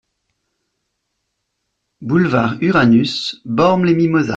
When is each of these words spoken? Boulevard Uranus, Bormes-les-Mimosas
Boulevard 2.01 2.57
Uranus, 2.63 3.39
Bormes-les-Mimosas 3.45 4.29